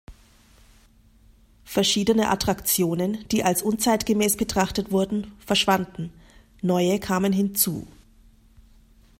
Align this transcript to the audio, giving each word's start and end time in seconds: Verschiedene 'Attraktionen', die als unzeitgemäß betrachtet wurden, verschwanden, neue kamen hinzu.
Verschiedene 1.63 2.31
'Attraktionen', 2.31 3.23
die 3.29 3.43
als 3.43 3.61
unzeitgemäß 3.61 4.35
betrachtet 4.35 4.89
wurden, 4.91 5.31
verschwanden, 5.45 6.11
neue 6.63 6.99
kamen 6.99 7.31
hinzu. 7.33 7.85